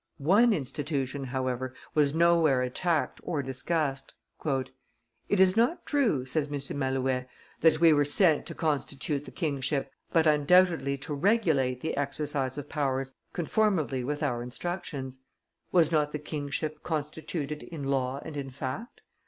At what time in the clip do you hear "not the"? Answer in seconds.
15.91-16.17